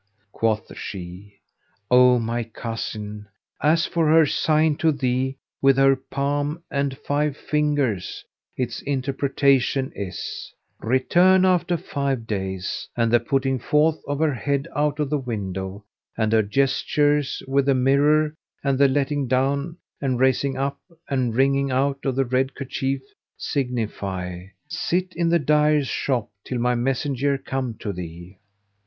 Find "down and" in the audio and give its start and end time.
19.27-20.19